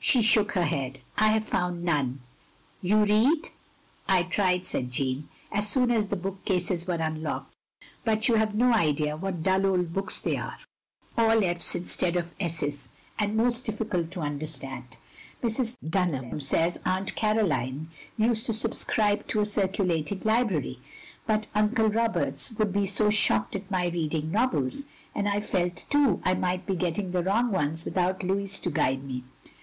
She 0.00 0.22
shook 0.22 0.52
her 0.52 0.64
head." 0.64 1.00
I 1.18 1.26
have 1.28 1.44
found 1.44 1.84
none.": 1.84 2.20
You 2.90 3.04
read?" 3.04 3.50
I 4.08 4.22
tried," 4.22 4.64
said 4.64 4.90
Jeanne," 4.90 5.28
as 5.52 5.68
soon 5.68 5.90
as 5.90 6.08
the 6.08 6.16
book 6.16 6.42
cases 6.46 6.86
were 6.86 6.94
unlocked. 6.94 7.52
But 8.02 8.26
you 8.26 8.36
have 8.36 8.54
no 8.54 8.72
idea 8.72 9.14
what 9.14 9.42
dull 9.42 9.66
old 9.66 9.92
books 9.92 10.18
they 10.18 10.38
are. 10.38 10.56
All 11.18 11.44
f 11.44 11.58
*s 11.58 11.74
instead 11.74 12.16
of 12.16 12.28
200 12.30 12.30
THE 12.30 12.30
LONELY 12.30 12.42
LADY 12.54 12.66
s's, 12.68 12.88
and 13.18 13.36
most 13.36 13.66
diffictdt 13.66 14.10
to 14.12 14.20
understand. 14.22 14.96
Mrs. 15.42 15.76
Dtinham 15.86 16.40
says 16.42 16.78
Atant 16.86 17.14
Caroline 17.14 17.90
used 18.16 18.46
to 18.46 18.54
subscribe 18.54 19.26
to 19.26 19.40
a 19.40 19.44
circulating 19.44 20.22
library, 20.24 20.78
but 21.26 21.48
Uncle 21.54 21.90
Roberts 21.90 22.52
would 22.52 22.72
be 22.72 22.86
so 22.86 23.10
shocked 23.10 23.54
at 23.54 23.70
my 23.70 23.88
reading 23.88 24.30
novels; 24.30 24.84
and 25.14 25.28
I 25.28 25.42
felt, 25.42 25.84
too, 25.90 26.22
I 26.24 26.32
might 26.32 26.64
be 26.64 26.74
getting 26.74 27.12
the 27.12 27.22
wrong 27.22 27.52
ones 27.52 27.84
without 27.84 28.22
Louis 28.22 28.58
to 28.60 28.70
guide 28.70 29.04
me. 29.04 29.24